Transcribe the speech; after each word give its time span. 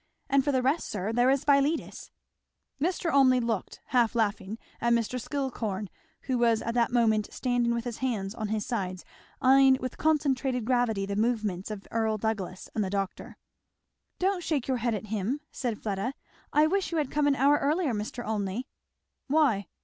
And 0.31 0.43
for 0.43 0.51
the 0.51 0.63
rest, 0.63 0.89
sir, 0.89 1.13
there 1.13 1.29
is 1.29 1.43
Philetus!" 1.43 2.09
Mr. 2.81 3.13
Olmney 3.13 3.39
looked, 3.39 3.81
half 3.89 4.15
laughing, 4.15 4.57
at 4.81 4.93
Mr. 4.93 5.21
Skillcorn, 5.21 5.89
who 6.21 6.39
was 6.39 6.63
at 6.63 6.73
that 6.73 6.91
moment 6.91 7.31
standing 7.31 7.71
with 7.71 7.83
his 7.83 7.99
hands 7.99 8.33
on 8.33 8.47
his 8.47 8.65
sides, 8.65 9.05
eying 9.45 9.77
with 9.79 9.99
concentrated 9.99 10.65
gravity 10.65 11.05
the 11.05 11.15
movements 11.15 11.69
of 11.69 11.85
Earl 11.91 12.17
Douglass 12.17 12.67
and 12.73 12.83
the 12.83 12.89
doctor. 12.89 13.37
"Don't 14.17 14.41
shake 14.43 14.67
your 14.67 14.77
head 14.77 14.95
at 14.95 15.05
him!" 15.13 15.39
said 15.51 15.77
Fleda. 15.79 16.15
"I 16.51 16.65
wish 16.65 16.91
you 16.91 16.97
had 16.97 17.11
come 17.11 17.27
an 17.27 17.35
hour 17.35 17.57
earlier, 17.59 17.93
Mr. 17.93 18.25
Olmney." 18.25 18.65
"Why?" 19.27 19.67